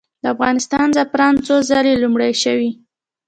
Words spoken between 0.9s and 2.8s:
زعفران څو ځله لومړي شوي؟